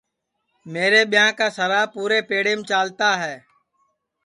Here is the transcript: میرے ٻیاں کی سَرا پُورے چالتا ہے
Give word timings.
میرے 0.73 1.01
ٻیاں 1.11 1.31
کی 1.37 1.47
سَرا 1.57 1.81
پُورے 1.93 2.19
چالتا 2.69 3.09
ہے 3.23 3.35